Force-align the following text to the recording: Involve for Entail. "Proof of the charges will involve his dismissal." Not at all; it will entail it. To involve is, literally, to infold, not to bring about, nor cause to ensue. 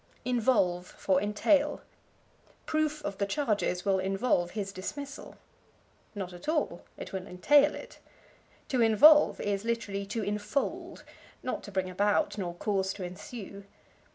Involve 0.25 0.87
for 0.87 1.21
Entail. 1.21 1.79
"Proof 2.65 3.05
of 3.05 3.19
the 3.19 3.27
charges 3.27 3.85
will 3.85 3.99
involve 3.99 4.49
his 4.57 4.71
dismissal." 4.73 5.37
Not 6.15 6.33
at 6.33 6.49
all; 6.49 6.83
it 6.97 7.13
will 7.13 7.27
entail 7.27 7.75
it. 7.75 7.99
To 8.69 8.81
involve 8.81 9.39
is, 9.39 9.63
literally, 9.63 10.07
to 10.07 10.23
infold, 10.23 11.03
not 11.43 11.61
to 11.65 11.71
bring 11.71 11.87
about, 11.87 12.35
nor 12.39 12.55
cause 12.55 12.93
to 12.93 13.03
ensue. 13.03 13.65